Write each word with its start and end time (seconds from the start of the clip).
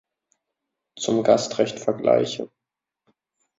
Zum 0.97 1.21
Gastrecht 1.21 1.79
vergleiche. 1.79 2.49